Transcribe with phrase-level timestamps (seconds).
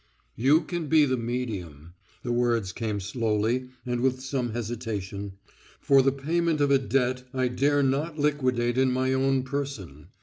[0.35, 1.93] "You can be the medium—"
[2.23, 7.83] the words came slowly and with some hesitation—"for the payment of a debt I dare
[7.83, 10.07] not liquidate in my own person.